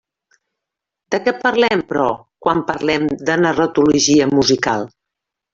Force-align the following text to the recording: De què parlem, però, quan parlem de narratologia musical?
De 1.15 1.19
què 1.27 1.33
parlem, 1.43 1.83
però, 1.91 2.07
quan 2.47 2.65
parlem 2.71 3.07
de 3.31 3.39
narratologia 3.45 4.31
musical? 4.39 4.91